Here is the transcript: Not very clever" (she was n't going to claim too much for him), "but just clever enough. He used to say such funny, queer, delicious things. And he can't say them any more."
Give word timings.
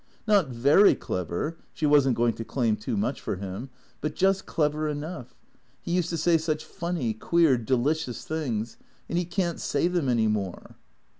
Not 0.25 0.47
very 0.49 0.95
clever" 0.95 1.57
(she 1.75 1.85
was 1.85 2.07
n't 2.09 2.15
going 2.17 2.33
to 2.33 2.43
claim 2.43 2.75
too 2.75 2.97
much 2.97 3.21
for 3.21 3.35
him), 3.35 3.69
"but 4.01 4.15
just 4.15 4.47
clever 4.47 4.89
enough. 4.89 5.35
He 5.79 5.91
used 5.91 6.09
to 6.09 6.17
say 6.17 6.39
such 6.39 6.65
funny, 6.65 7.13
queer, 7.13 7.55
delicious 7.55 8.25
things. 8.25 8.77
And 9.07 9.19
he 9.19 9.25
can't 9.25 9.59
say 9.59 9.87
them 9.87 10.09
any 10.09 10.27
more." 10.27 10.75